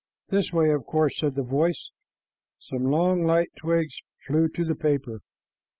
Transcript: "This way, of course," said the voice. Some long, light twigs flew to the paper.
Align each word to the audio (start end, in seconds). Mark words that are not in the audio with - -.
"This 0.29 0.51
way, 0.51 0.71
of 0.71 0.83
course," 0.87 1.19
said 1.19 1.35
the 1.35 1.43
voice. 1.43 1.91
Some 2.57 2.85
long, 2.85 3.23
light 3.23 3.51
twigs 3.55 4.01
flew 4.25 4.49
to 4.49 4.65
the 4.65 4.73
paper. 4.73 5.19